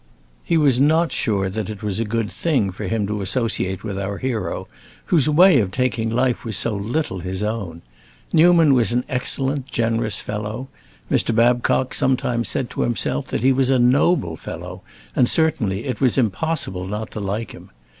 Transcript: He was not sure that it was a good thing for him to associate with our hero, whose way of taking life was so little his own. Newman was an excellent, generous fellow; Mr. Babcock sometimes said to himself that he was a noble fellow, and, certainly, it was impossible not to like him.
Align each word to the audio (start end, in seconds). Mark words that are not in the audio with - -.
He 0.43 0.57
was 0.57 0.79
not 0.79 1.11
sure 1.11 1.47
that 1.47 1.69
it 1.69 1.83
was 1.83 1.99
a 1.99 2.05
good 2.05 2.31
thing 2.31 2.71
for 2.71 2.85
him 2.87 3.05
to 3.05 3.21
associate 3.21 3.83
with 3.83 3.99
our 3.99 4.17
hero, 4.17 4.67
whose 5.13 5.29
way 5.29 5.59
of 5.59 5.69
taking 5.69 6.09
life 6.09 6.43
was 6.43 6.57
so 6.57 6.73
little 6.73 7.19
his 7.19 7.43
own. 7.43 7.83
Newman 8.33 8.73
was 8.73 8.93
an 8.93 9.05
excellent, 9.07 9.67
generous 9.67 10.19
fellow; 10.19 10.69
Mr. 11.11 11.35
Babcock 11.35 11.93
sometimes 11.93 12.49
said 12.49 12.67
to 12.71 12.81
himself 12.81 13.27
that 13.27 13.43
he 13.43 13.51
was 13.53 13.69
a 13.69 13.77
noble 13.77 14.35
fellow, 14.35 14.81
and, 15.15 15.29
certainly, 15.29 15.85
it 15.85 16.01
was 16.01 16.17
impossible 16.17 16.87
not 16.87 17.11
to 17.11 17.19
like 17.19 17.51
him. 17.51 17.69